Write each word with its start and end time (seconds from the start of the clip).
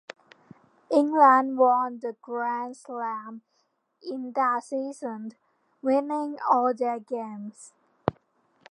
England 0.89 1.59
won 1.59 1.99
the 1.99 2.15
Grand 2.23 2.75
Slam 2.75 3.43
in 4.01 4.31
that 4.33 4.63
season, 4.63 5.33
winning 5.83 6.39
all 6.49 6.73
their 6.73 6.97
games. 6.99 7.71